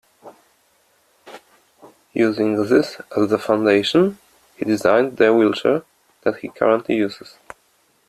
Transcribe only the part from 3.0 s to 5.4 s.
as the foundation, he designed the